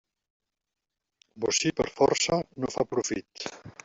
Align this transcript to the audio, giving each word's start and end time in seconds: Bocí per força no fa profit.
Bocí 1.45 1.73
per 1.81 1.87
força 1.99 2.39
no 2.65 2.71
fa 2.77 2.87
profit. 2.95 3.47